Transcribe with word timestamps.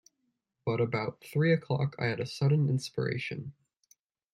But 0.65 0.81
about 0.81 1.23
three 1.23 1.53
o’clock 1.53 1.95
I 1.99 2.05
had 2.05 2.19
a 2.19 2.25
sudden 2.25 2.69
inspiration. 2.69 3.53